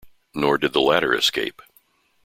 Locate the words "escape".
1.13-1.61